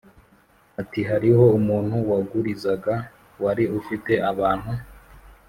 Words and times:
Ati 0.81 0.99
Hariho 1.09 1.45
umuntu 1.59 1.95
wagurizaga 2.09 2.95
wari 3.43 3.63
ufite 3.79 4.13
abantu 4.31 4.71